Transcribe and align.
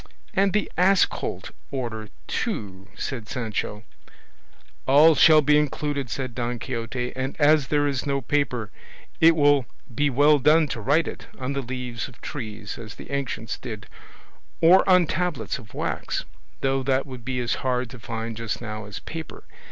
"And 0.33 0.51
the 0.51 0.71
ass 0.79 1.05
colt 1.05 1.51
order 1.69 2.09
too," 2.25 2.87
added 2.97 3.29
Sancho. 3.29 3.83
"All 4.87 5.13
shall 5.13 5.43
be 5.43 5.59
included," 5.59 6.09
said 6.09 6.33
Don 6.33 6.57
Quixote; 6.57 7.13
"and 7.15 7.35
as 7.39 7.67
there 7.67 7.85
is 7.85 8.07
no 8.07 8.19
paper, 8.19 8.71
it 9.19 9.35
would 9.35 9.65
be 9.93 10.09
well 10.09 10.39
done 10.39 10.67
to 10.69 10.81
write 10.81 11.07
it 11.07 11.27
on 11.37 11.53
the 11.53 11.61
leaves 11.61 12.07
of 12.07 12.19
trees, 12.19 12.79
as 12.79 12.95
the 12.95 13.11
ancients 13.11 13.59
did, 13.59 13.85
or 14.59 14.83
on 14.89 15.05
tablets 15.05 15.59
of 15.59 15.75
wax; 15.75 16.25
though 16.61 16.81
that 16.81 17.05
would 17.05 17.23
be 17.23 17.39
as 17.39 17.53
hard 17.61 17.87
to 17.91 17.99
find 17.99 18.35
just 18.37 18.59
now 18.59 18.85
as 18.85 19.01
paper. 19.01 19.43